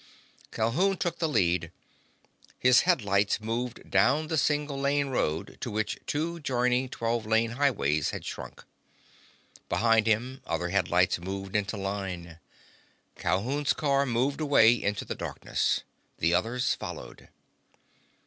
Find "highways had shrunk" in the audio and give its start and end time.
7.51-8.63